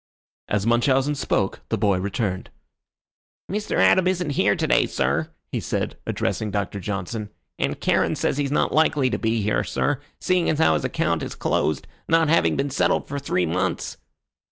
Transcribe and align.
As 0.47 0.65
Munchausen 0.65 1.13
spoke, 1.13 1.61
the 1.69 1.77
boy 1.77 1.99
returned. 1.99 2.49
"Mr. 3.51 3.77
Adam 3.77 4.07
isn't 4.07 4.31
here 4.31 4.55
to 4.55 4.65
day, 4.65 4.87
sir," 4.87 5.29
he 5.51 5.59
said, 5.59 5.95
addressing 6.07 6.49
Doctor 6.49 6.79
Johnson. 6.79 7.29
"And 7.59 7.79
Charon 7.79 8.15
says 8.15 8.39
he's 8.39 8.49
not 8.51 8.73
likely 8.73 9.11
to 9.11 9.19
be 9.19 9.43
here, 9.43 9.63
sir, 9.63 10.01
seeing 10.19 10.49
as 10.49 10.57
how 10.57 10.73
his 10.73 10.83
account 10.85 11.21
is 11.21 11.35
closed, 11.35 11.85
not 12.09 12.29
having 12.29 12.55
been 12.55 12.71
settled 12.71 13.07
for 13.07 13.19
three 13.19 13.45
months." 13.45 13.97